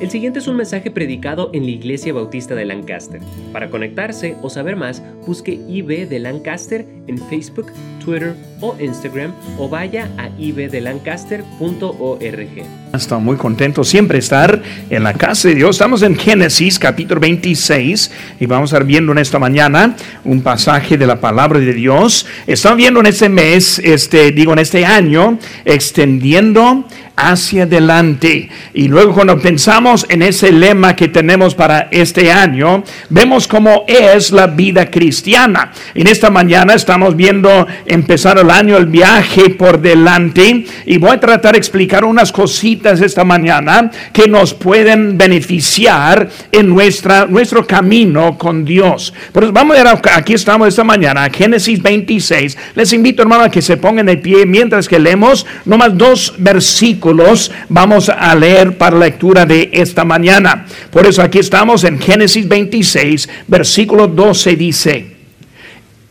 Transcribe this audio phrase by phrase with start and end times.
[0.00, 3.20] El siguiente es un mensaje predicado en la Iglesia Bautista de Lancaster.
[3.52, 7.66] Para conectarse o saber más, busque IB de Lancaster en Facebook,
[8.02, 12.64] Twitter o Instagram o vaya a ibdelancaster.org.
[12.92, 15.76] Estamos muy contentos siempre estar en la casa de Dios.
[15.76, 19.94] Estamos en Génesis capítulo 26 y vamos a estar viendo en esta mañana
[20.24, 22.26] un pasaje de la palabra de Dios.
[22.46, 26.84] Estamos viendo en este mes, este, digo en este año, extendiendo
[27.20, 28.48] hacia adelante.
[28.72, 34.32] Y luego cuando pensamos en ese lema que tenemos para este año, vemos cómo es
[34.32, 35.72] la vida cristiana.
[35.94, 41.20] En esta mañana estamos viendo empezar el año, el viaje por delante, y voy a
[41.20, 48.36] tratar de explicar unas cositas esta mañana que nos pueden beneficiar en nuestra, nuestro camino
[48.36, 49.14] con Dios.
[49.32, 52.58] Por vamos a ver, aquí estamos esta mañana, Génesis 26.
[52.74, 57.52] Les invito, hermano, a que se pongan de pie mientras que leemos nomás dos versículos
[57.68, 60.66] vamos a leer para lectura de esta mañana.
[60.90, 65.16] Por eso aquí estamos en Génesis 26, versículo 12 dice,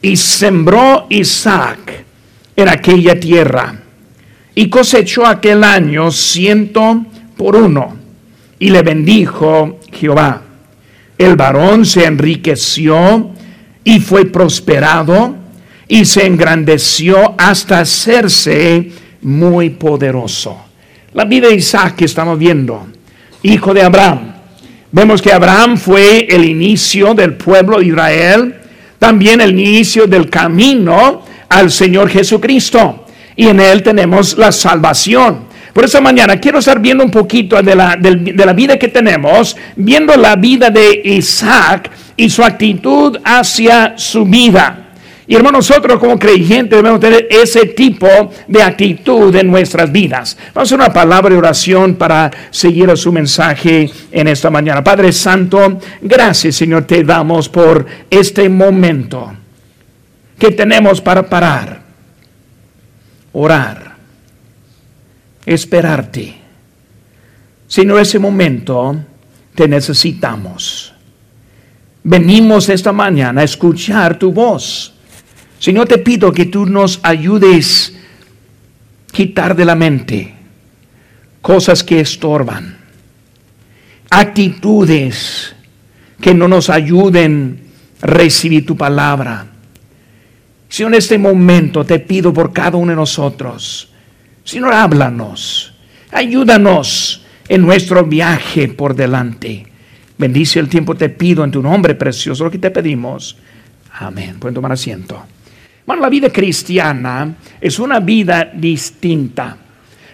[0.01, 2.08] y sembró Isaac
[2.61, 3.75] en aquella tierra
[4.55, 7.05] y cosechó aquel año ciento
[7.37, 7.95] por uno
[8.59, 10.41] y le bendijo Jehová.
[11.17, 13.31] El varón se enriqueció
[13.83, 15.35] y fue prosperado
[15.87, 20.57] y se engrandeció hasta hacerse muy poderoso.
[21.13, 22.87] La vida de Isaac que estamos viendo,
[23.43, 24.33] hijo de Abraham.
[24.91, 28.55] Vemos que Abraham fue el inicio del pueblo de Israel,
[28.97, 33.05] también el inicio del camino al Señor Jesucristo.
[33.35, 35.49] Y en él tenemos la salvación.
[35.73, 39.55] Por esa mañana quiero estar viendo un poquito de la, de la vida que tenemos,
[39.75, 44.85] viendo la vida de Isaac y su actitud hacia su vida.
[45.27, 48.07] Y hermanos, nosotros como creyentes debemos tener ese tipo
[48.47, 50.35] de actitud en nuestras vidas.
[50.55, 54.83] Vamos a hacer una palabra de oración para seguir a su mensaje en esta mañana.
[54.83, 59.31] Padre Santo, gracias Señor te damos por este momento
[60.39, 61.81] que tenemos para parar,
[63.33, 63.95] orar,
[65.45, 66.35] esperarte.
[67.67, 68.97] Señor, ese momento
[69.53, 70.93] te necesitamos.
[72.03, 74.93] Venimos esta mañana a escuchar tu voz
[75.59, 77.99] Señor, te pido que tú nos ayudes a
[79.11, 80.33] quitar de la mente
[81.41, 82.77] cosas que estorban,
[84.09, 85.53] actitudes
[86.21, 87.59] que no nos ayuden
[88.01, 89.47] a recibir tu palabra.
[90.69, 93.89] Señor, en este momento te pido por cada uno de nosotros,
[94.43, 95.73] Señor, háblanos,
[96.11, 99.65] ayúdanos en nuestro viaje por delante.
[100.17, 103.35] Bendice el tiempo, te pido en tu nombre precioso lo que te pedimos.
[103.93, 104.37] Amén.
[104.39, 105.25] Pueden tomar asiento.
[105.85, 109.57] Bueno, la vida cristiana es una vida distinta.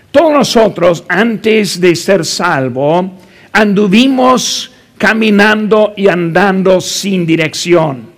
[0.09, 3.17] Todos nosotros, antes de ser salvo,
[3.51, 8.14] anduvimos caminando y andando sin dirección.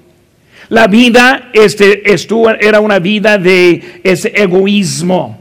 [0.70, 5.40] La vida este, estuvo, era una vida de egoísmo,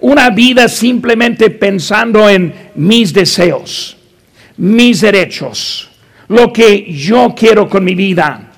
[0.00, 3.96] una vida simplemente pensando en mis deseos,
[4.58, 5.88] mis derechos,
[6.28, 8.52] lo que yo quiero con mi vida.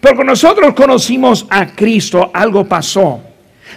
[0.00, 3.22] Pero nosotros conocimos a Cristo, algo pasó.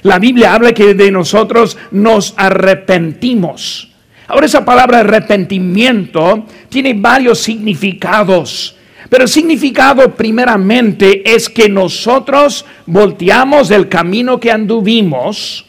[0.03, 3.91] La Biblia habla que de nosotros nos arrepentimos.
[4.27, 8.75] Ahora esa palabra arrepentimiento tiene varios significados.
[9.11, 15.66] Pero el significado primeramente es que nosotros volteamos del camino que anduvimos,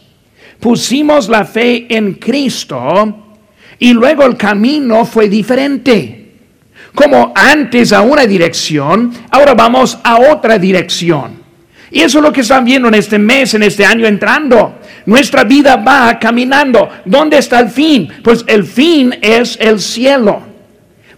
[0.60, 3.34] pusimos la fe en Cristo
[3.80, 6.34] y luego el camino fue diferente.
[6.94, 11.42] Como antes a una dirección, ahora vamos a otra dirección.
[11.90, 14.78] Y eso es lo que están viendo en este mes, en este año entrando.
[15.04, 16.88] Nuestra vida va caminando.
[17.04, 18.08] ¿Dónde está el fin?
[18.22, 20.51] Pues el fin es el cielo.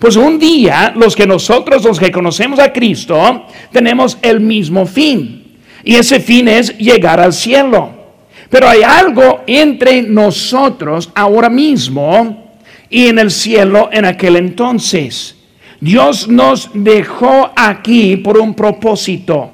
[0.04, 5.56] Pues un día los que nosotros, los que conocemos a Cristo, tenemos el mismo fin.
[5.82, 7.88] Y ese fin es llegar al cielo.
[8.50, 12.52] Pero hay algo entre nosotros ahora mismo
[12.90, 15.36] y en el cielo en aquel entonces.
[15.80, 19.52] Dios nos dejó aquí por un propósito.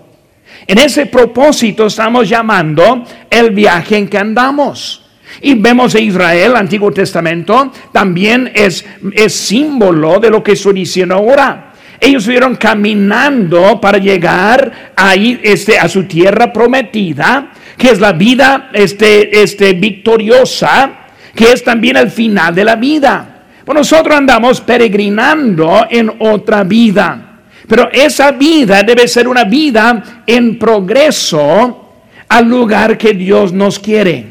[0.67, 5.10] En ese propósito estamos llamando el viaje en que andamos.
[5.41, 11.15] Y vemos a Israel, Antiguo Testamento, también es, es símbolo de lo que estoy diciendo
[11.15, 11.71] ahora.
[12.01, 18.71] Ellos estuvieron caminando para llegar ahí, este, a su tierra prometida, que es la vida
[18.73, 20.93] este, este, victoriosa,
[21.35, 23.43] que es también el final de la vida.
[23.65, 27.43] Pues nosotros andamos peregrinando en otra vida.
[27.69, 31.93] Pero esa vida debe ser una vida en progreso
[32.29, 34.30] al lugar que Dios nos quiere.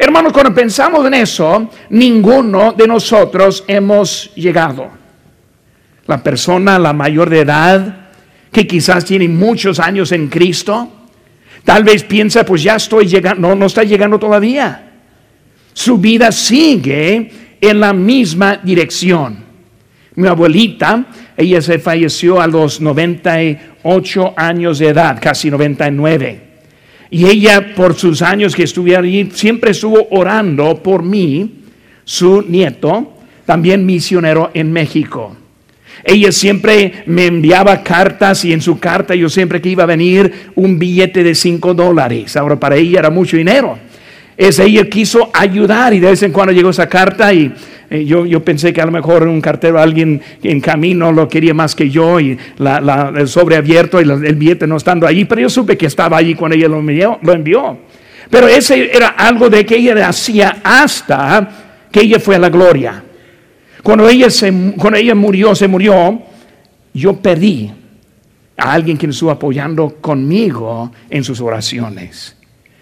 [0.00, 4.96] Hermanos, cuando pensamos en eso, ninguno de nosotros hemos llegado.
[6.06, 8.08] la persona, la mayor de edad,
[8.50, 10.88] que quizás tiene muchos años en Cristo,
[11.64, 14.92] tal vez piensa, pues ya estoy llegando, no, no está llegando todavía.
[15.74, 17.30] Su vida sigue
[17.60, 19.44] en la misma dirección.
[20.14, 21.06] Mi abuelita,
[21.36, 26.47] ella se falleció a los 98 años de edad, casi 99.
[27.10, 31.50] Y ella, por sus años que estuve allí, siempre estuvo orando por mí,
[32.04, 33.14] su nieto,
[33.46, 35.34] también misionero en México.
[36.04, 40.50] Ella siempre me enviaba cartas y en su carta yo siempre que iba a venir
[40.54, 42.36] un billete de 5 dólares.
[42.36, 43.78] Ahora para ella era mucho dinero.
[44.36, 47.52] Es, ella quiso ayudar y de vez en cuando llegó esa carta y
[47.90, 51.54] eh, yo, yo, pensé que a lo mejor un cartero, alguien en camino lo quería
[51.54, 55.48] más que yo y el sobre abierto y el billete no estando allí, pero yo
[55.48, 57.18] supe que estaba allí cuando ella lo envió.
[57.22, 57.78] Lo envió.
[58.30, 63.02] Pero ese era algo de que ella hacía hasta que ella fue a la gloria.
[63.82, 66.20] Cuando ella, se, cuando ella murió, se murió,
[66.92, 67.70] yo perdí
[68.56, 72.36] a alguien que estuvo apoyando conmigo en sus oraciones.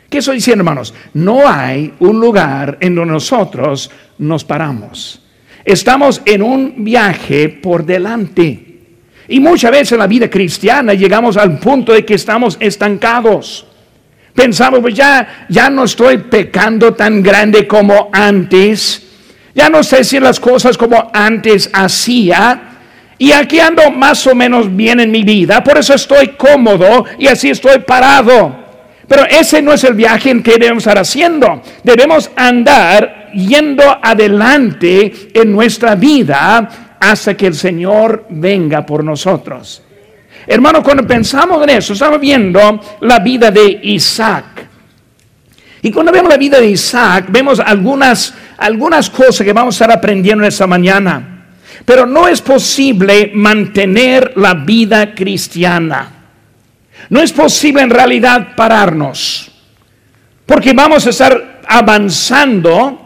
[0.08, 0.94] ¿Qué estoy diciendo, hermanos?
[1.14, 5.20] No hay un lugar en donde nosotros nos paramos.
[5.64, 8.66] Estamos en un viaje por delante.
[9.28, 13.66] Y muchas veces en la vida cristiana llegamos al punto de que estamos estancados.
[14.34, 19.02] Pensamos, pues ya, ya no estoy pecando tan grande como antes.
[19.54, 22.62] Ya no sé si las cosas como antes hacía.
[23.19, 25.64] Y aquí ando más o menos bien en mi vida.
[25.64, 28.64] Por eso estoy cómodo y así estoy parado.
[29.08, 31.62] Pero ese no es el viaje en que debemos estar haciendo.
[31.82, 39.82] Debemos andar yendo adelante en nuestra vida hasta que el Señor venga por nosotros.
[40.46, 44.66] Hermano, cuando pensamos en eso, estamos viendo la vida de Isaac.
[45.82, 49.96] Y cuando vemos la vida de Isaac, vemos algunas, algunas cosas que vamos a estar
[49.96, 51.46] aprendiendo esta mañana.
[51.84, 56.16] Pero no es posible mantener la vida cristiana
[57.08, 59.50] no es posible en realidad pararnos,
[60.44, 63.06] porque vamos a estar avanzando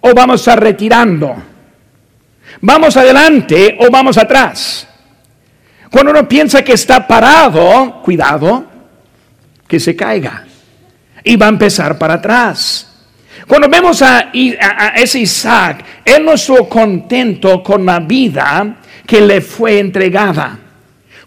[0.00, 1.34] o vamos a retirando.
[2.60, 4.86] Vamos adelante o vamos atrás.
[5.90, 8.66] Cuando uno piensa que está parado, cuidado,
[9.66, 10.44] que se caiga
[11.24, 12.84] y va a empezar para atrás.
[13.46, 14.30] Cuando vemos a,
[14.96, 20.58] ese Isaac, él no estuvo contento con la vida que le fue entregada.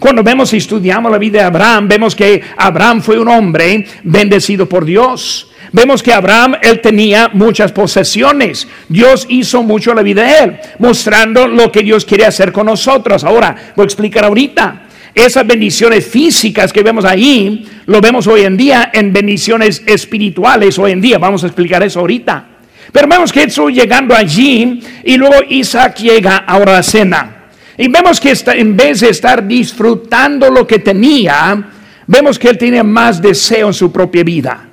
[0.01, 4.67] Cuando vemos y estudiamos la vida de Abraham, vemos que Abraham fue un hombre bendecido
[4.67, 5.51] por Dios.
[5.71, 8.67] Vemos que Abraham, él tenía muchas posesiones.
[8.89, 13.23] Dios hizo mucho la vida de él, mostrando lo que Dios quiere hacer con nosotros.
[13.23, 14.87] Ahora, voy a explicar ahorita.
[15.13, 20.93] Esas bendiciones físicas que vemos ahí, lo vemos hoy en día en bendiciones espirituales hoy
[20.93, 21.19] en día.
[21.19, 22.47] Vamos a explicar eso ahorita.
[22.91, 27.40] Pero vemos que estoy llegando allí y luego Isaac llega a la cena.
[27.81, 31.67] Y vemos que en vez de estar disfrutando lo que tenía,
[32.05, 34.69] vemos que él tiene más deseo en su propia vida.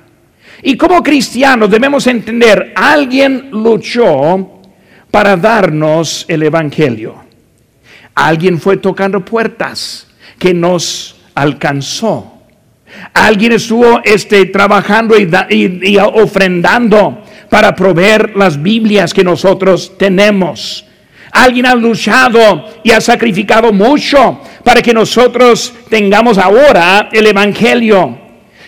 [0.61, 4.61] Y como cristianos debemos entender, alguien luchó
[5.09, 7.15] para darnos el Evangelio.
[8.13, 10.05] Alguien fue tocando puertas
[10.37, 12.43] que nos alcanzó.
[13.11, 20.85] Alguien estuvo este, trabajando y ofrendando para proveer las Biblias que nosotros tenemos.
[21.31, 28.17] Alguien ha luchado y ha sacrificado mucho para que nosotros tengamos ahora el Evangelio.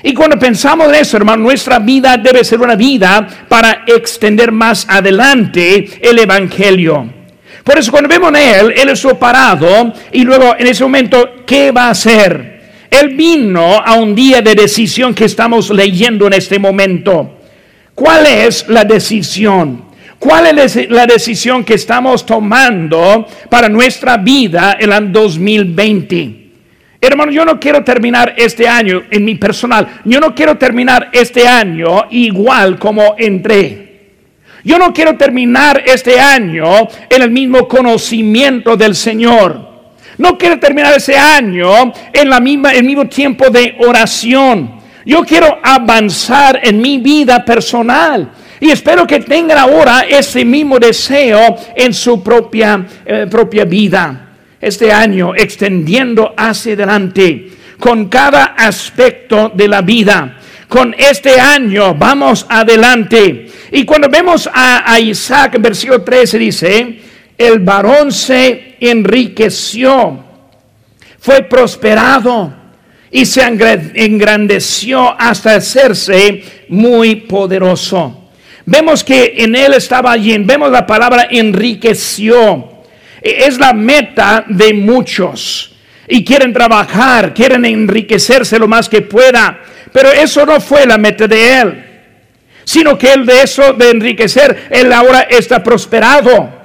[0.04, 4.86] Y cuando pensamos en eso, hermano, nuestra vida debe ser una vida para extender más
[4.90, 7.22] adelante el Evangelio.
[7.64, 11.72] Por eso cuando vemos en él, él estuvo parado y luego en ese momento, ¿qué
[11.72, 12.52] va a hacer?
[12.90, 17.38] Él vino a un día de decisión que estamos leyendo en este momento.
[17.94, 19.91] ¿Cuál es la decisión?
[20.22, 26.52] ¿Cuál es la decisión que estamos tomando para nuestra vida en el 2020?
[27.02, 30.02] Hermano, yo no quiero terminar este año en mi personal.
[30.06, 34.12] Yo no quiero terminar este año igual como entré.
[34.64, 39.72] Yo no quiero terminar este año en el mismo conocimiento del Señor.
[40.20, 44.82] No quiero terminar ese año en la misma, el mismo tiempo de oración.
[45.04, 48.32] Yo quiero avanzar en mi vida personal.
[48.62, 54.30] Y espero que tengan ahora ese mismo deseo en su propia, eh, propia vida.
[54.62, 60.38] Este año extendiendo hacia adelante con cada aspecto de la vida.
[60.68, 63.48] Con este año vamos adelante.
[63.72, 67.00] Y cuando vemos a, a Isaac, en versículo 13 dice,
[67.36, 70.24] el varón se enriqueció,
[71.20, 72.54] fue prosperado
[73.10, 78.21] y se engrandeció hasta hacerse muy poderoso.
[78.66, 82.70] Vemos que en él estaba allí, vemos la palabra enriqueció.
[83.22, 85.76] E, es la meta de muchos.
[86.08, 89.60] Y quieren trabajar, quieren enriquecerse lo más que pueda.
[89.92, 91.86] Pero eso no fue la meta de él.
[92.64, 96.62] Sino que él de eso, de enriquecer, él ahora está prosperado.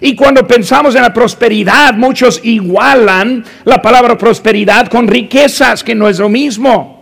[0.00, 6.08] Y cuando pensamos en la prosperidad, muchos igualan la palabra prosperidad con riquezas, que no
[6.08, 6.97] es lo mismo.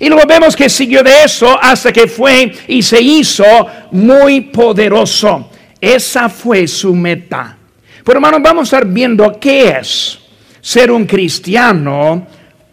[0.00, 3.44] Y luego vemos que siguió de eso hasta que fue y se hizo
[3.92, 5.50] muy poderoso.
[5.78, 7.58] Esa fue su meta.
[8.02, 10.18] Pero hermanos, vamos a estar viendo qué es
[10.62, 12.26] ser un cristiano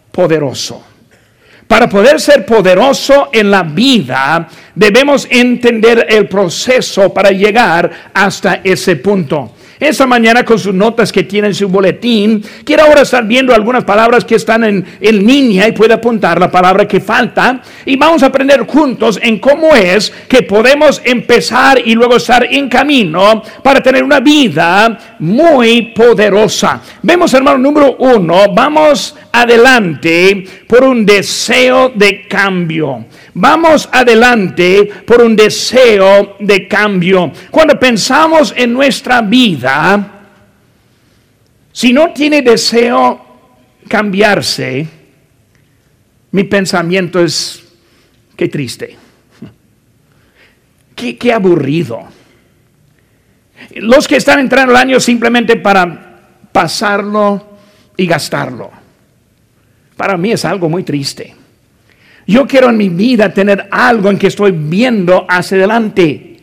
[0.09, 0.83] poderoso.
[1.67, 8.95] Para poder ser poderoso en la vida, debemos entender el proceso para llegar hasta ese
[8.95, 9.51] punto.
[9.79, 13.83] Esa mañana con sus notas que tiene en su boletín, quiero ahora estar viendo algunas
[13.83, 17.61] palabras que están en, en línea y puede apuntar la palabra que falta.
[17.85, 22.69] Y vamos a aprender juntos en cómo es que podemos empezar y luego estar en
[22.69, 26.81] camino para tener una vida muy poderosa.
[27.03, 33.05] Vemos, hermano, número uno, vamos adelante por un deseo de cambio.
[33.39, 37.31] Vamos adelante por un deseo de cambio.
[37.51, 40.25] Cuando pensamos en nuestra vida,
[41.71, 43.25] si no tiene deseo
[43.87, 44.87] cambiarse,
[46.31, 47.63] mi pensamiento es,
[48.35, 48.97] qué triste,
[50.95, 52.07] qué, qué aburrido.
[53.75, 57.59] Los que están entrando el año simplemente para pasarlo
[57.95, 58.71] y gastarlo.
[59.95, 61.36] Para mí es algo muy triste.
[62.27, 66.35] Yo quiero en mi vida tener algo en que estoy viendo hacia adelante.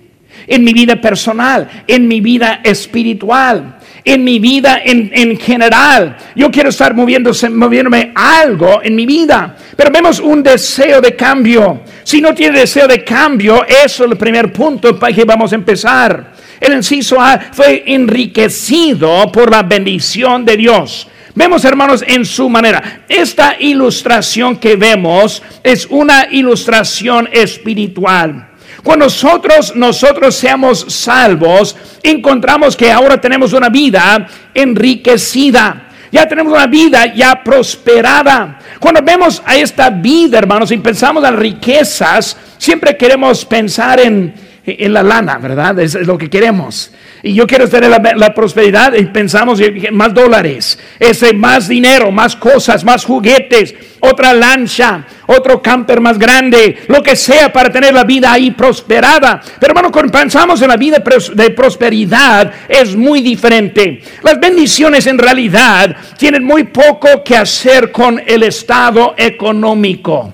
[0.47, 6.17] En mi vida personal, en mi vida espiritual, en mi vida en, general.
[6.35, 9.57] Yo quiero estar moviéndose, moviéndome algo en mi vida.
[9.77, 11.83] Pero vemos un deseo de cambio.
[12.03, 15.57] Si no tiene deseo de cambio, eso es el primer punto para que vamos a
[15.57, 16.33] empezar.
[16.61, 21.09] El inciso A fue enriquecido por la bendición de Dios.
[21.35, 23.03] Vemos, hermanos, en su manera.
[23.09, 28.51] Esta ilustración que vemos es una ilustración espiritual.
[28.85, 35.89] Cuando nosotros, nosotros seamos salvos, encontramos que ahora tenemos una vida enriquecida.
[36.13, 38.61] Ya tenemos una vida ya prosperada.
[38.79, 44.33] Cuando vemos a esta vida, hermanos, y pensamos en riquezas, siempre queremos pensar en,
[44.67, 45.79] en la lana, ¿verdad?
[45.79, 46.91] Es lo que queremos.
[47.23, 52.37] Y yo quiero tener la, prosperidad y pensamos en más dólares, ese más dinero, más
[52.37, 58.05] cosas, más juguetes, otra lancha, otro camper más grande, lo que sea para tener la
[58.05, 59.41] vida ahí prosperada.
[59.59, 61.03] Pero hermano, cuando pensamos en la vida
[61.35, 64.03] de prosperidad es muy diferente.
[64.23, 70.33] Las bendiciones en realidad tienen muy poco que hacer con el estado económico.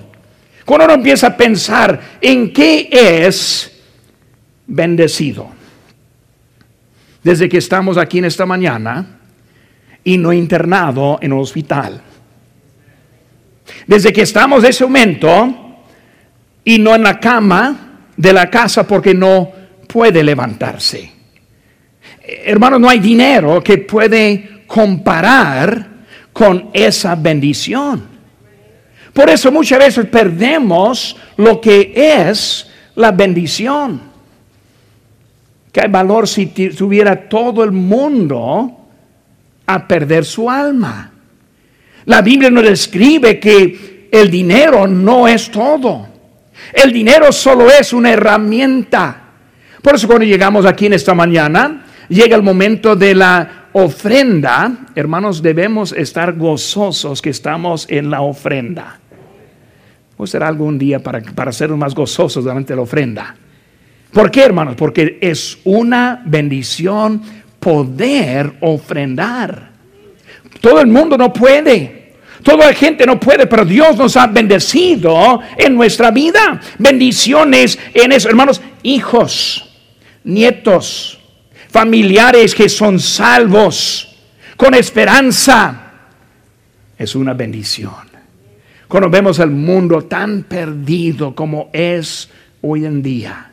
[0.65, 3.70] Cuando uno empieza a pensar en qué es
[4.71, 5.49] bendecido
[7.23, 9.19] desde que estamos aquí en esta mañana
[10.03, 12.01] y no internado en un hospital.
[13.85, 15.75] Desde que estamos en ese momento
[16.63, 19.51] y no en la cama de la casa porque no
[19.87, 21.11] puede levantarse.
[22.23, 25.89] Hermanos, no hay dinero que puede comparar
[26.33, 28.09] con esa bendición.
[29.13, 34.10] Por eso muchas veces perdemos lo que es la bendición
[35.79, 38.77] hay valor si tuviera todo el mundo
[39.65, 41.11] a perder su alma.
[42.05, 46.07] La Biblia nos describe que el dinero no es todo.
[46.73, 49.21] El dinero solo es una herramienta.
[49.81, 54.87] Por eso cuando llegamos aquí en esta mañana, llega el momento de la ofrenda.
[54.95, 58.99] Hermanos, debemos estar gozosos que estamos en la ofrenda.
[60.17, 63.35] ¿O será algún día para, para ser más gozosos durante la ofrenda?
[64.11, 64.75] ¿Por qué, hermanos?
[64.75, 67.21] Porque es una bendición
[67.59, 69.71] poder ofrendar.
[70.59, 72.01] Todo el mundo no puede.
[72.43, 76.59] Toda la gente no puede, pero Dios nos ha bendecido en nuestra vida.
[76.79, 79.69] Bendiciones en eso, hermanos, hijos,
[80.23, 81.19] nietos,
[81.69, 84.15] familiares que son salvos,
[84.57, 85.91] con esperanza.
[86.97, 88.09] Es una bendición.
[88.87, 92.27] Cuando vemos el mundo tan perdido como es
[92.61, 93.50] hoy en día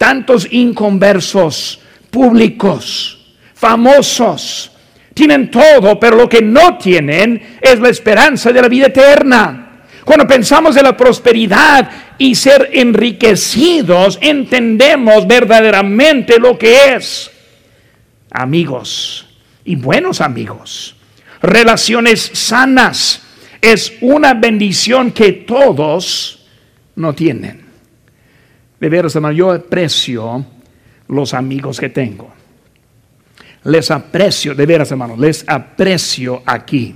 [0.00, 1.78] tantos inconversos
[2.10, 4.70] públicos, famosos,
[5.12, 9.82] tienen todo, pero lo que no tienen es la esperanza de la vida eterna.
[10.02, 17.30] Cuando pensamos en la prosperidad y ser enriquecidos, entendemos verdaderamente lo que es
[18.30, 19.26] amigos
[19.66, 20.96] y buenos amigos,
[21.42, 23.20] relaciones sanas.
[23.60, 26.46] Es una bendición que todos
[26.96, 27.69] no tienen.
[28.80, 30.44] De veras, hermano, yo aprecio
[31.08, 32.32] los amigos que tengo.
[33.64, 36.94] Les aprecio, de veras hermanos, les aprecio aquí.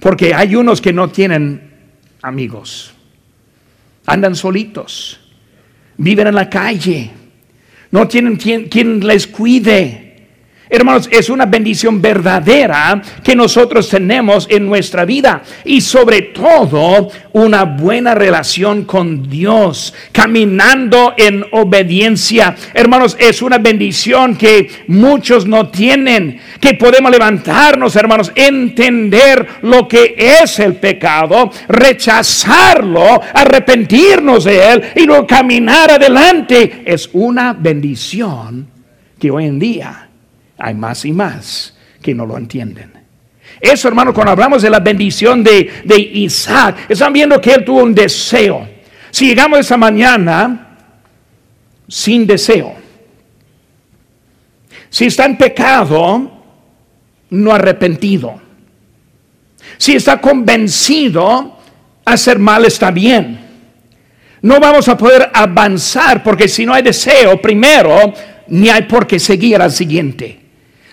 [0.00, 1.72] Porque hay unos que no tienen
[2.22, 2.92] amigos.
[4.06, 5.20] Andan solitos.
[5.96, 7.10] Viven en la calle.
[7.90, 10.07] No tienen quien, quien les cuide.
[10.70, 17.64] Hermanos, es una bendición verdadera que nosotros tenemos en nuestra vida y sobre todo una
[17.64, 22.54] buena relación con Dios, caminando en obediencia.
[22.74, 30.14] Hermanos, es una bendición que muchos no tienen, que podemos levantarnos, hermanos, entender lo que
[30.42, 36.82] es el pecado, rechazarlo, arrepentirnos de él y luego caminar adelante.
[36.84, 38.68] Es una bendición
[39.18, 40.07] que hoy en día
[40.58, 42.92] hay más y más que no lo entienden.
[43.60, 45.84] Eso, hermano, cuando hablamos de la bendición de,
[46.14, 48.68] Isaac, están viendo que él tuvo un deseo.
[49.10, 50.76] Si llegamos esa mañana
[51.88, 52.74] sin deseo,
[54.90, 56.30] si está en pecado,
[57.30, 58.40] no arrepentido.
[59.76, 61.58] Si está convencido,
[62.04, 63.46] hacer mal está bien.
[64.40, 68.12] No vamos a poder avanzar porque si no hay deseo, primero,
[68.48, 70.47] ni hay por qué seguir al siguiente.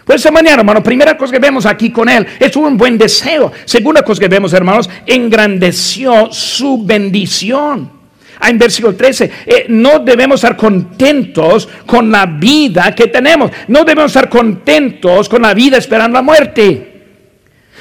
[0.06, 3.52] Pues esa mañana, hermano, primera cosa que vemos aquí con él es un buen deseo.
[3.66, 7.92] Segunda cosa que vemos, hermanos, engrandeció su bendición.
[8.40, 13.50] Ah, en versículo 13, eh, no debemos estar contentos con la vida que tenemos.
[13.68, 16.92] No debemos estar contentos con la vida esperando la muerte.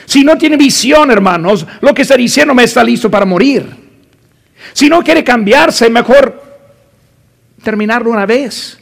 [0.07, 3.67] Si no tiene visión, hermanos, lo que está diciendo me está listo para morir.
[4.73, 6.43] Si no quiere cambiarse, mejor
[7.63, 8.79] terminarlo una vez.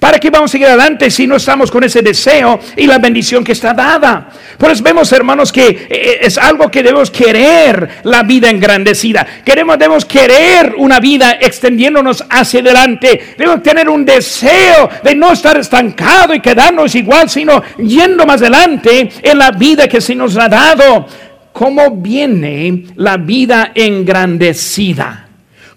[0.00, 3.44] ¿Para qué vamos a seguir adelante si no estamos con ese deseo y la bendición
[3.44, 4.30] que está dada?
[4.56, 9.26] Por eso vemos, hermanos, que eh, es algo que debemos querer, la vida engrandecida.
[9.44, 13.34] Queremos, debemos querer una vida extendiéndonos hacia adelante.
[13.36, 19.10] Debemos tener un deseo de no estar estancado y quedarnos igual, sino yendo más adelante
[19.22, 21.06] en la vida que se nos ha dado.
[21.52, 25.26] ¿Cómo viene la vida engrandecida?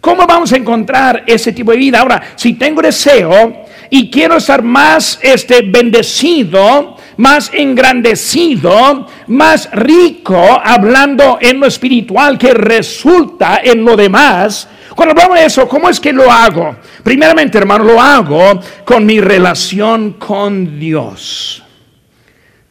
[0.04, 2.02] ¿Cómo vamos a encontrar ese tipo de vida?
[2.02, 3.62] Ahora, si tengo deseo,
[3.96, 12.56] y quiero estar más este, bendecido, más engrandecido, más rico, hablando en lo espiritual que
[12.56, 14.68] resulta en lo demás.
[14.96, 16.76] Cuando hablamos de eso, ¿cómo es que lo hago?
[17.04, 21.64] Primeramente, hermano, lo hago con mi relación con Dios.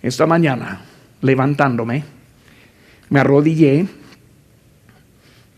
[0.02, 0.80] Esta mañana,
[1.20, 2.02] levantándome,
[3.10, 3.86] me arrodillé,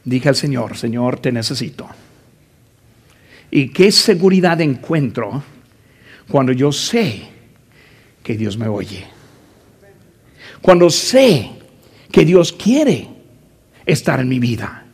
[0.04, 1.88] dije al Señor, Señor, te necesito.
[3.50, 5.53] ¿Y qué seguridad encuentro
[6.28, 7.22] cuando yo sé
[8.22, 9.04] que Dios me oye.
[10.62, 11.50] Cuando sé
[12.10, 13.08] que Dios quiere
[13.84, 14.84] estar en mi vida.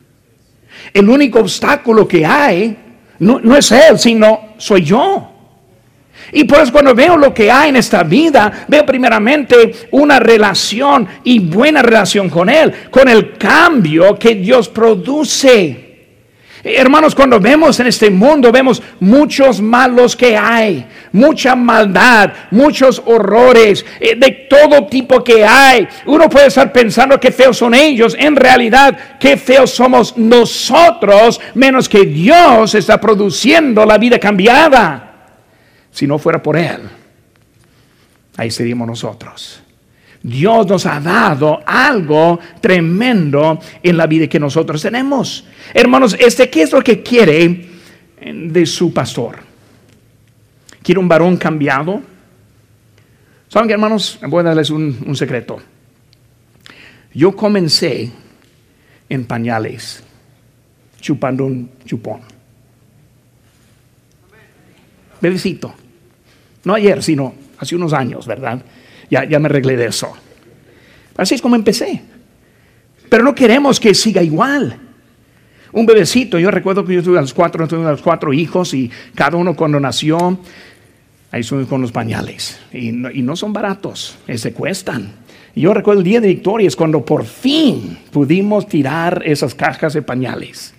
[0.93, 2.77] El único obstáculo que hay
[3.19, 5.27] no, es Él, sino soy yo.
[6.33, 11.39] Y pues cuando veo lo que hay en esta vida, veo primeramente una relación y
[11.39, 15.90] buena relación con Él, con el cambio que Dios produce.
[16.63, 23.83] Hermanos, cuando vemos en este mundo, vemos muchos malos que hay, mucha maldad, muchos horrores,
[23.99, 25.87] eh, de todo tipo que hay.
[26.05, 31.89] Uno puede estar pensando que feos son ellos, en realidad, qué feos somos nosotros, menos
[31.89, 35.07] que Dios está produciendo la vida cambiada.
[35.89, 36.81] Si no fuera por Él,
[38.37, 39.60] ahí seríamos nosotros.
[40.23, 45.45] Dios nos ha dado algo tremendo en la vida que nosotros tenemos.
[45.73, 47.69] Hermanos, este, ¿qué es lo que quiere
[48.21, 49.39] de su pastor?
[50.83, 52.01] ¿Quiere un varón cambiado?
[53.47, 54.19] ¿Saben qué, hermanos?
[54.27, 55.59] Voy a darles un, un secreto.
[57.13, 58.11] Yo comencé
[59.09, 60.03] en pañales,
[60.99, 62.21] chupando un chupón.
[65.19, 65.73] Bebecito.
[66.63, 68.63] No ayer, sino hace unos años, ¿verdad?
[69.11, 70.11] Ya, ya me arreglé de eso.
[71.17, 72.01] Así es como empecé.
[73.09, 74.79] Pero no queremos que siga igual.
[75.73, 78.89] Un bebecito, yo recuerdo que yo tuve a los cuatro, tuve a cuatro hijos y
[79.13, 80.39] cada uno cuando nació,
[81.29, 82.59] ahí son con los pañales.
[82.73, 85.13] Y no, y no son baratos, eh, se cuestan.
[85.55, 90.01] Yo recuerdo el día de victoria es cuando por fin pudimos tirar esas cajas de
[90.01, 90.73] pañales.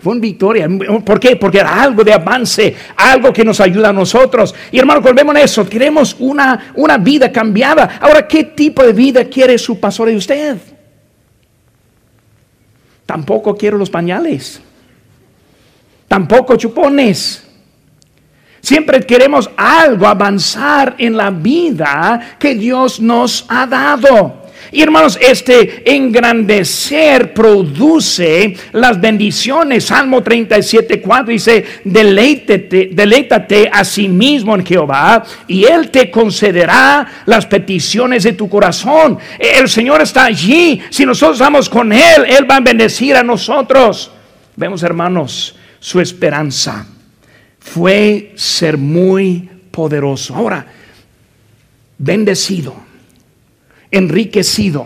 [0.00, 0.66] Fue una victoria.
[1.04, 1.36] ¿Por qué?
[1.36, 4.54] Porque era algo de avance, algo que nos ayuda a nosotros.
[4.72, 5.68] Y hermano, volvemos a eso.
[5.68, 7.98] Queremos una, una vida cambiada.
[8.00, 10.56] Ahora, ¿qué tipo de vida quiere su pastor de usted?
[13.04, 14.62] Tampoco quiero los pañales.
[16.08, 17.46] Tampoco chupones.
[18.62, 24.39] Siempre queremos algo, avanzar en la vida que Dios nos ha dado.
[24.72, 29.84] Y hermanos, este engrandecer produce las bendiciones.
[29.84, 37.24] Salmo 37, 4 dice, deleítate, deleítate a sí mismo en Jehová y Él te concederá
[37.26, 39.18] las peticiones de tu corazón.
[39.38, 40.80] El Señor está allí.
[40.90, 44.10] Si nosotros estamos con Él, Él va a bendecir a nosotros.
[44.54, 46.86] Vemos, hermanos, su esperanza
[47.58, 50.34] fue ser muy poderoso.
[50.34, 50.66] Ahora,
[51.98, 52.89] bendecido
[53.90, 54.78] enriquecido,